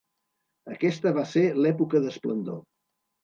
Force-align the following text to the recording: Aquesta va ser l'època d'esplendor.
Aquesta 0.75 1.11
va 1.17 1.25
ser 1.33 1.43
l'època 1.65 2.01
d'esplendor. 2.07 2.57